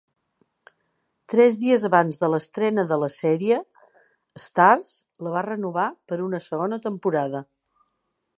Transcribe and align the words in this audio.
Tres 1.33 1.57
dies 1.63 1.83
abans 1.89 2.17
de 2.23 2.29
l'estrena 2.35 2.85
de 2.93 2.97
la 3.03 3.09
sèrie, 3.17 3.59
Starz 4.47 4.89
la 5.29 5.35
va 5.37 5.45
renovar 5.51 5.87
per 6.13 6.21
una 6.31 6.43
segona 6.49 6.83
temporada. 6.89 7.47